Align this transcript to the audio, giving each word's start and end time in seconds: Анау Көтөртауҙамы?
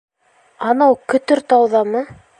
Анау 0.71 0.97
Көтөртауҙамы? 1.13 2.05